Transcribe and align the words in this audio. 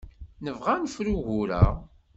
Nebɣa 0.45 0.71
ad 0.75 0.81
nefru 0.83 1.11
ugur-a. 1.17 1.63